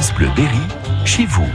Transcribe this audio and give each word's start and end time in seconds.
France 0.00 0.14
Bleu 0.14 0.28
Berry, 0.34 0.66
chez 1.04 1.26
vous. 1.26 1.46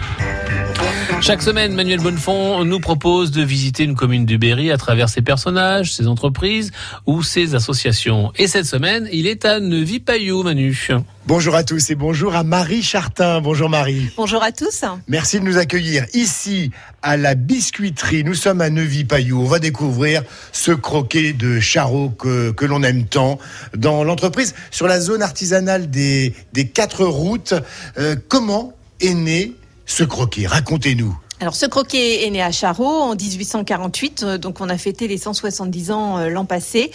Chaque 1.22 1.42
semaine, 1.42 1.74
Manuel 1.74 2.00
Bonnefond 2.02 2.66
nous 2.66 2.80
propose 2.80 3.32
de 3.32 3.42
visiter 3.42 3.84
une 3.84 3.96
commune 3.96 4.26
du 4.26 4.38
Berry 4.38 4.70
à 4.72 4.78
travers 4.78 5.10
ses 5.10 5.22
personnages, 5.22 5.94
ses 5.94 6.08
entreprises 6.08 6.72
ou 7.08 7.24
ses 7.24 7.56
associations. 7.56 8.32
Et 8.38 8.48
cette 8.48 8.66
semaine, 8.66 9.10
il 9.12 9.26
est 9.26 9.44
à 9.44 9.60
Neuvy-Payou, 9.60 10.44
Manu. 10.44 10.90
Bonjour 11.26 11.56
à 11.56 11.64
tous 11.64 11.90
et 11.90 11.96
bonjour 11.96 12.36
à 12.36 12.44
Marie 12.44 12.84
Chartin. 12.84 13.42
Bonjour 13.42 13.70
Marie. 13.70 14.12
Bonjour 14.18 14.44
à 14.44 14.52
tous. 14.52 14.84
Merci 15.08 15.40
de 15.40 15.46
nous 15.46 15.58
accueillir 15.58 16.06
ici 16.14 16.70
à 17.02 17.18
la 17.18 17.34
biscuiterie. 17.34 18.24
Nous 18.24 18.36
sommes 18.36 18.62
à 18.62 18.70
Neuvy-Payou. 18.70 19.42
On 19.42 19.48
va 19.48 19.60
découvrir 19.60 20.22
ce 20.52 20.72
croquet 20.72 21.34
de 21.34 21.60
charreau 21.60 22.10
que, 22.10 22.52
que 22.52 22.66
l'on 22.66 22.84
aime 22.84 23.06
tant 23.06 23.40
dans 23.76 24.04
l'entreprise 24.04 24.54
sur 24.70 24.88
la 24.88 25.00
zone 25.00 25.24
artisanale 25.24 25.90
des, 25.90 26.34
des 26.54 26.68
quatre 26.68 27.04
routes. 27.04 27.56
Euh, 27.98 28.16
comment 28.28 28.74
est 29.02 29.16
né 29.16 29.54
ce 29.86 30.04
croquet 30.04 30.48
Racontez-nous. 30.48 31.18
Alors, 31.46 31.54
ce 31.54 31.68
croquet 31.68 32.26
est 32.26 32.32
né 32.32 32.42
à 32.42 32.52
Charot 32.52 33.04
en 33.04 33.16
1848, 33.16 34.24
euh, 34.24 34.38
donc 34.40 34.62
on 34.62 34.70
a 34.70 34.80
fêté 34.80 35.08
les 35.08 35.20
170 35.20 35.92
ans 35.92 36.18
euh, 36.18 36.30
l'an 36.30 36.46
passé. 36.46 36.90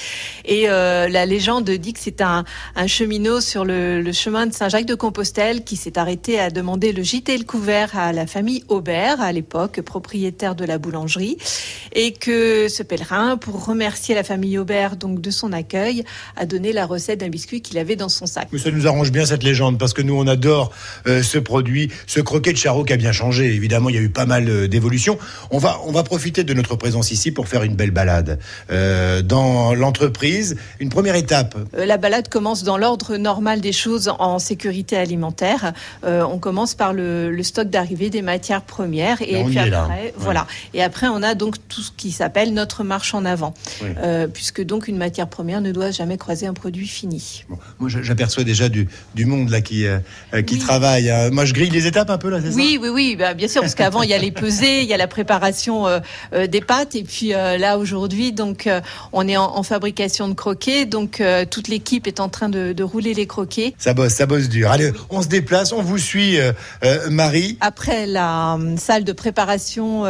Et 0.44 0.68
euh, 0.68 1.06
la 1.06 1.24
légende 1.24 1.70
dit 1.70 1.92
que 1.92 2.00
c'est 2.02 2.20
un, 2.20 2.44
cheminot 2.88 3.40
sur 3.40 3.64
le, 3.64 4.10
chemin 4.10 4.48
de 4.48 4.52
Saint-Jacques-de-Compostelle 4.52 5.62
qui 5.62 5.76
s'est 5.76 5.96
arrêté 5.96 6.40
à 6.40 6.50
demander 6.50 6.90
le 6.92 7.04
gîte 7.04 7.28
et 7.28 7.38
le 7.38 7.44
couvert 7.44 7.96
à 7.96 8.12
la 8.12 8.26
famille 8.26 8.64
Aubert, 8.66 9.20
à 9.20 9.30
l'époque 9.30 9.82
propriétaire 9.82 10.56
de 10.56 10.64
la 10.64 10.78
boulangerie, 10.78 11.36
et 11.92 12.10
que 12.10 12.66
ce 12.66 12.82
pèlerin, 12.82 13.36
pour 13.36 13.64
remercier 13.64 14.16
la 14.16 14.24
famille 14.24 14.58
Aubert 14.58 14.96
donc 14.96 15.20
de 15.20 15.30
son 15.30 15.52
accueil, 15.52 16.02
a 16.34 16.44
donné 16.44 16.72
la 16.72 16.86
recette 16.86 17.20
d'un 17.20 17.28
biscuit 17.28 17.62
qu'il 17.62 17.78
avait 17.78 17.94
dans 17.94 18.08
son 18.08 18.26
sac. 18.26 18.48
Ça 18.58 18.72
nous 18.72 18.88
arrange 18.88 19.12
bien 19.12 19.24
cette 19.26 19.44
légende 19.44 19.78
parce 19.78 19.92
que 19.92 20.02
nous 20.02 20.18
on 20.18 20.26
adore 20.26 20.72
ce 21.06 21.38
produit, 21.38 21.92
ce 22.08 22.18
croquet 22.18 22.52
de 22.52 22.58
Charot 22.58 22.82
qui 22.82 22.94
a 22.94 22.96
bien 22.96 23.12
changé. 23.12 23.54
Évidemment, 23.54 23.90
il 23.90 23.94
y 23.94 23.98
a 23.98 24.02
eu 24.02 24.08
pas 24.08 24.26
mal 24.26 24.39
euh, 24.48 24.68
d'évolution. 24.68 25.18
On 25.50 25.58
va, 25.58 25.78
on 25.84 25.92
va 25.92 26.02
profiter 26.02 26.44
de 26.44 26.54
notre 26.54 26.76
présence 26.76 27.10
ici 27.10 27.30
pour 27.32 27.48
faire 27.48 27.62
une 27.62 27.74
belle 27.74 27.90
balade 27.90 28.38
euh, 28.70 29.22
dans 29.22 29.74
l'entreprise. 29.74 30.56
Une 30.78 30.88
première 30.88 31.14
étape. 31.16 31.56
Euh, 31.76 31.84
la 31.86 31.96
balade 31.96 32.28
commence 32.28 32.62
dans 32.64 32.78
l'ordre 32.78 33.16
normal 33.16 33.60
des 33.60 33.72
choses 33.72 34.12
en 34.18 34.38
sécurité 34.38 34.96
alimentaire. 34.96 35.72
Euh, 36.04 36.22
on 36.22 36.38
commence 36.38 36.74
par 36.74 36.92
le, 36.92 37.30
le 37.30 37.42
stock 37.42 37.68
d'arrivée 37.68 38.10
des 38.10 38.22
matières 38.22 38.62
premières 38.62 39.20
et 39.22 39.36
on 39.36 39.46
puis 39.46 39.58
après, 39.58 39.70
là. 39.70 39.88
voilà. 40.16 40.46
Et 40.74 40.82
après, 40.82 41.08
on 41.08 41.22
a 41.22 41.34
donc 41.34 41.56
tout 41.68 41.82
ce 41.82 41.90
qui 41.96 42.10
s'appelle 42.12 42.54
notre 42.54 42.84
marche 42.84 43.14
en 43.14 43.24
avant, 43.24 43.54
Oui. 43.82 43.88
Euh, 43.98 44.26
puisque 44.28 44.62
donc 44.64 44.88
une 44.88 44.96
matière 44.96 45.26
première 45.28 45.60
ne 45.60 45.72
doit 45.72 45.90
jamais 45.90 46.16
croiser 46.16 46.46
un 46.46 46.54
produit 46.54 46.86
fini. 46.86 47.44
Bon, 47.48 47.58
moi, 47.78 47.90
j'aperçois 48.02 48.44
déjà 48.44 48.68
du, 48.68 48.88
du 49.14 49.24
monde 49.26 49.50
là 49.50 49.60
qui, 49.60 49.84
qui 50.46 50.54
Oui. 50.54 50.58
travaille. 50.58 51.10
hein. 51.10 51.30
Moi, 51.30 51.44
je 51.44 51.52
grille 51.54 51.70
les 51.70 51.86
étapes 51.86 52.10
un 52.10 52.18
peu 52.18 52.30
là, 52.30 52.38
Oui, 52.54 52.78
oui, 52.80 52.88
oui, 52.88 53.16
bah, 53.18 53.34
bien 53.34 53.48
sûr, 53.48 53.60
parce 53.62 53.74
qu'avant 53.74 54.02
il 54.02 54.10
y 54.10 54.14
a 54.14 54.18
les 54.20 54.30
pesées, 54.30 54.82
il 54.82 54.88
y 54.88 54.94
a 54.94 54.96
la 54.96 55.06
préparation 55.08 55.86
euh, 55.86 56.00
euh, 56.32 56.46
des 56.46 56.60
pâtes, 56.60 56.94
et 56.94 57.02
puis 57.02 57.34
euh, 57.34 57.58
là 57.58 57.78
aujourd'hui, 57.78 58.32
donc 58.32 58.68
on 59.12 59.26
est 59.28 59.36
en, 59.36 59.56
en 59.56 59.62
fabrication 59.62 60.28
de 60.28 60.34
croquets, 60.34 60.84
donc 60.84 61.22
toute 61.50 61.68
l'équipe 61.68 62.06
est 62.06 62.20
en 62.20 62.28
train 62.28 62.48
de, 62.48 62.72
de 62.72 62.82
rouler 62.82 63.14
les 63.14 63.26
croquets. 63.26 63.74
ça 63.78 63.94
bosse, 63.94 64.14
ça 64.14 64.26
bosse 64.26 64.48
dur. 64.48 64.70
Allez, 64.70 64.92
on 65.08 65.22
se 65.22 65.28
déplace, 65.28 65.72
on 65.72 65.82
vous 65.82 65.98
suit, 65.98 66.38
Marie. 67.08 67.56
Après 67.60 68.06
la 68.06 68.58
salle 68.76 69.04
de 69.04 69.12
préparation 69.12 70.04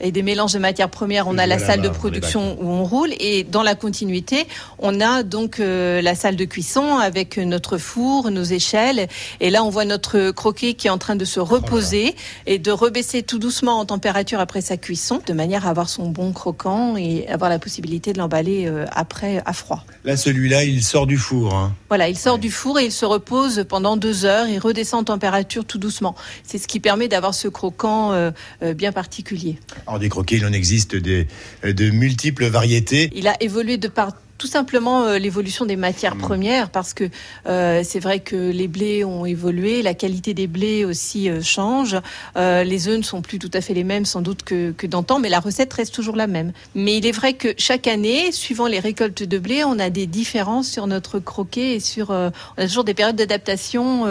et 0.00 0.12
des 0.12 0.22
mélanges 0.22 0.52
de 0.52 0.58
matières 0.58 0.90
premières, 0.90 1.28
on 1.28 1.38
a 1.38 1.46
la 1.46 1.58
salle 1.58 1.82
de 1.82 1.88
production 1.88 2.56
où 2.60 2.68
on 2.68 2.84
roule. 2.84 3.10
Et 3.18 3.44
dans 3.44 3.62
la 3.62 3.74
continuité, 3.74 4.46
on 4.78 5.00
a 5.00 5.22
donc 5.22 5.58
la 5.58 6.14
salle 6.14 6.36
de 6.36 6.44
cuisson 6.44 6.98
avec 6.98 7.38
notre 7.38 7.78
four, 7.78 8.30
nos 8.30 8.42
échelles. 8.44 9.08
Et 9.40 9.50
là 9.50 9.64
on 9.64 9.70
voit 9.70 9.84
notre 9.84 10.30
croquet 10.30 10.74
qui 10.74 10.86
est 10.86 10.90
en 10.90 10.98
train 10.98 11.16
de 11.16 11.24
se 11.24 11.40
reposer 11.40 12.14
et 12.46 12.58
de 12.58 12.70
rebaisser 12.70 13.22
tout 13.22 13.38
doucement 13.38 13.53
en 13.62 13.84
température 13.84 14.40
après 14.40 14.60
sa 14.60 14.76
cuisson 14.76 15.20
de 15.26 15.32
manière 15.32 15.66
à 15.66 15.70
avoir 15.70 15.88
son 15.88 16.08
bon 16.08 16.32
croquant 16.32 16.96
et 16.96 17.26
avoir 17.28 17.50
la 17.50 17.58
possibilité 17.58 18.12
de 18.12 18.18
l'emballer 18.18 18.66
euh, 18.66 18.86
après 18.92 19.42
à 19.46 19.52
froid. 19.52 19.84
Là, 20.04 20.16
celui-là, 20.16 20.64
il 20.64 20.82
sort 20.82 21.06
du 21.06 21.16
four. 21.16 21.54
hein. 21.54 21.74
Voilà, 21.88 22.08
il 22.08 22.18
sort 22.18 22.38
du 22.38 22.50
four 22.50 22.78
et 22.78 22.86
il 22.86 22.92
se 22.92 23.04
repose 23.04 23.64
pendant 23.68 23.96
deux 23.96 24.24
heures 24.24 24.46
et 24.46 24.58
redescend 24.58 25.02
en 25.02 25.04
température 25.04 25.64
tout 25.64 25.78
doucement. 25.78 26.14
C'est 26.42 26.58
ce 26.58 26.66
qui 26.66 26.80
permet 26.80 27.08
d'avoir 27.08 27.34
ce 27.34 27.48
croquant 27.48 28.12
euh, 28.12 28.30
euh, 28.62 28.74
bien 28.74 28.92
particulier. 28.92 29.58
Alors, 29.86 29.98
des 29.98 30.08
croquets, 30.08 30.36
il 30.36 30.46
en 30.46 30.52
existe 30.52 30.96
des, 30.96 31.26
de 31.62 31.90
multiples 31.90 32.46
variétés. 32.46 33.10
Il 33.14 33.28
a 33.28 33.40
évolué 33.42 33.76
de 33.76 33.88
par 33.88 34.12
tout 34.44 34.50
simplement 34.50 35.04
euh, 35.04 35.18
l'évolution 35.18 35.64
des 35.64 35.76
matières 35.76 36.16
premières 36.16 36.68
parce 36.68 36.92
que 36.92 37.08
euh, 37.46 37.80
c'est 37.82 37.98
vrai 37.98 38.20
que 38.20 38.36
les 38.36 38.68
blés 38.68 39.02
ont 39.02 39.24
évolué, 39.24 39.80
la 39.80 39.94
qualité 39.94 40.34
des 40.34 40.46
blés 40.46 40.84
aussi 40.84 41.30
euh, 41.30 41.40
change, 41.40 41.96
les 42.36 42.88
œufs 42.88 42.98
ne 42.98 43.02
sont 43.02 43.22
plus 43.22 43.38
tout 43.38 43.50
à 43.54 43.62
fait 43.62 43.72
les 43.72 43.84
mêmes 43.84 44.04
sans 44.04 44.20
doute 44.20 44.42
que, 44.42 44.72
que 44.72 44.86
d'antan, 44.86 45.18
mais 45.18 45.30
la 45.30 45.40
recette 45.40 45.72
reste 45.72 45.94
toujours 45.94 46.14
la 46.14 46.26
même. 46.26 46.52
Mais 46.74 46.98
il 46.98 47.06
est 47.06 47.12
vrai 47.12 47.32
que 47.32 47.54
chaque 47.56 47.86
année, 47.86 48.32
suivant 48.32 48.66
les 48.66 48.80
récoltes 48.80 49.22
de 49.22 49.38
blé, 49.38 49.64
on 49.64 49.78
a 49.78 49.88
des 49.88 50.06
différences 50.06 50.68
sur 50.68 50.86
notre 50.86 51.20
croquet 51.20 51.76
et 51.76 51.80
sur 51.80 52.10
on 52.10 52.30
a 52.58 52.66
toujours 52.66 52.84
des 52.84 52.92
périodes 52.92 53.16
d'adaptation 53.16 54.04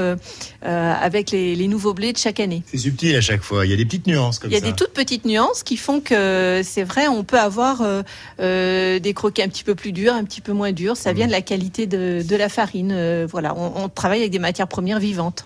avec 0.63 1.29
les, 1.29 1.55
les 1.55 1.67
nouveaux 1.67 1.93
blés 1.93 2.13
de 2.13 2.17
chaque 2.17 2.39
année. 2.39 2.63
C'est 2.65 2.79
subtil 2.79 3.15
à 3.15 3.21
chaque 3.21 3.43
fois. 3.43 3.65
Il 3.65 3.69
y 3.69 3.73
a 3.73 3.77
des 3.77 3.85
petites 3.85 4.07
nuances 4.07 4.39
comme 4.39 4.49
Il 4.49 4.53
y 4.53 4.57
a 4.57 4.61
ça. 4.61 4.65
des 4.65 4.73
toutes 4.73 4.93
petites 4.93 5.25
nuances 5.25 5.61
qui 5.63 5.77
font 5.77 5.99
que 5.99 6.61
c'est 6.63 6.83
vrai, 6.83 7.07
on 7.07 7.23
peut 7.23 7.39
avoir 7.39 7.83
des 8.39 9.13
croquets 9.13 9.43
un 9.43 9.49
petit 9.49 9.63
peu 9.63 9.75
plus 9.75 9.91
durs, 9.91 10.15
un 10.23 10.25
petit 10.25 10.41
peu 10.41 10.53
moins 10.53 10.71
durs. 10.71 10.97
Ça 10.97 11.13
vient 11.13 11.27
de 11.27 11.31
la 11.31 11.41
qualité 11.41 11.85
de, 11.85 12.35
la 12.35 12.49
farine. 12.49 12.91
euh, 12.93 13.27
voilà, 13.29 13.55
on, 13.55 13.89
travaille 13.89 14.21
avec 14.21 14.31
des 14.31 14.39
matières 14.39 14.67
premières 14.67 14.99
vivantes. 14.99 15.45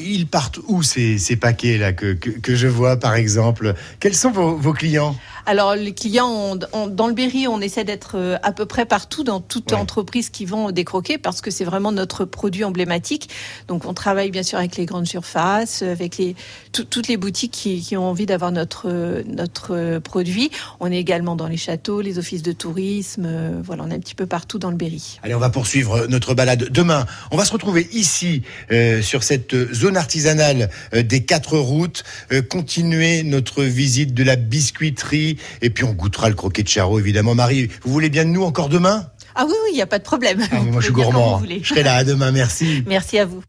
Ils 0.00 0.26
partent 0.26 0.58
où 0.66 0.82
ces, 0.82 1.18
ces 1.18 1.36
paquets 1.36 1.78
là 1.78 1.92
que, 1.92 2.16
je 2.42 2.66
vois 2.66 2.96
par 2.98 3.14
exemple? 3.14 3.74
Quels 4.00 4.14
sont 4.14 4.30
vos 4.30 4.72
clients? 4.72 5.14
Alors 5.46 5.74
les 5.74 5.92
clients, 5.92 6.28
ont- 6.30 6.58
ont- 6.72 6.86
dans 6.86 7.06
le 7.06 7.12
Berry, 7.14 7.46
on 7.48 7.60
essaie 7.60 7.84
d'être 7.84 8.12
euh, 8.16 8.36
à 8.42 8.52
peu 8.52 8.66
près 8.66 8.86
partout 8.86 9.24
dans 9.24 9.40
toute 9.40 9.72
Ouais. 9.72 9.78
entreprise 9.78 10.30
qui 10.30 10.44
vend 10.46 10.70
des 10.72 10.84
croquets 10.84 11.18
parce 11.18 11.40
que 11.40 11.50
c'est 11.50 11.64
vraiment 11.64 11.92
notre 11.92 12.24
produit 12.24 12.64
emblématique. 12.64 13.28
Donc 13.68 13.84
on 13.84 13.94
travaille 13.94 14.30
bien 14.30 14.42
sûr 14.42 14.58
avec 14.58 14.76
les 14.76 14.86
grandes 14.86 15.06
surfaces, 15.06 15.82
avec 15.82 16.16
les 16.18 16.34
tout- 16.72 16.84
toutes 16.84 17.08
les 17.08 17.16
boutiques 17.16 17.52
qui, 17.52 17.80
qui 17.82 17.96
ont 17.96 18.08
envie 18.08 18.26
d'avoir 18.26 18.52
notre 18.52 19.22
notre 19.26 19.74
euh, 19.74 20.00
produit. 20.00 20.50
On 20.80 20.90
est 20.90 20.98
également 20.98 21.36
dans 21.36 21.46
les 21.48 21.56
châteaux, 21.58 22.00
les 22.00 22.18
offices 22.18 22.42
de 22.42 22.52
tourisme. 22.52 23.24
euh, 23.26 23.60
voilà, 23.62 23.84
on 23.84 23.90
est 23.90 23.94
un 23.94 24.00
petit 24.00 24.14
peu 24.14 24.26
partout 24.26 24.58
dans 24.58 24.70
le 24.70 24.76
Berry. 24.76 25.18
Allez, 25.22 25.34
on 25.34 25.38
va 25.40 25.50
poursuivre 25.50 26.06
notre 26.06 26.34
balade. 26.34 26.68
Demain, 26.70 27.06
on 27.30 27.36
va 27.36 27.44
se 27.44 27.52
retrouver 27.52 27.88
ici, 27.92 28.42
euh, 28.72 29.02
sur 29.02 29.22
cette 29.22 29.54
zone 29.74 29.96
artisanale 29.96 30.70
euh, 30.94 31.02
des 31.02 31.24
quatre 31.24 31.58
routes, 31.58 32.02
euh, 32.32 32.40
continuer 32.42 33.22
notre 33.24 33.62
visite 33.62 34.14
de 34.14 34.22
la 34.24 34.36
biscuiterie, 34.36 35.33
et 35.62 35.70
puis 35.70 35.84
on 35.84 35.92
goûtera 35.92 36.28
le 36.28 36.34
croquet 36.34 36.62
de 36.62 36.68
charreau, 36.68 36.98
évidemment. 36.98 37.34
Marie, 37.34 37.68
vous 37.84 37.92
voulez 37.92 38.10
bien 38.10 38.24
de 38.24 38.30
nous 38.30 38.44
encore 38.44 38.68
demain? 38.68 39.06
Ah 39.34 39.44
oui, 39.46 39.54
oui, 39.64 39.70
il 39.72 39.76
n'y 39.76 39.82
a 39.82 39.86
pas 39.86 39.98
de 39.98 40.04
problème. 40.04 40.40
Ah, 40.52 40.56
Moi, 40.60 40.80
je 40.80 40.86
suis 40.86 40.92
gourmand. 40.92 41.38
voulez. 41.38 41.60
Je 41.62 41.68
serai 41.70 41.82
là 41.82 41.94
à 41.96 42.04
demain, 42.04 42.30
merci. 42.30 42.84
Merci 42.86 43.18
à 43.18 43.24
vous. 43.24 43.42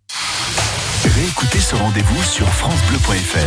Réécoutez 1.04 1.60
ce 1.60 1.76
rendez-vous 1.76 2.24
sur 2.24 2.48
FranceBleu.fr. 2.48 3.46